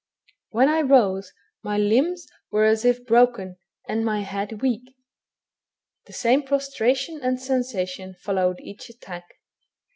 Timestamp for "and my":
3.87-4.21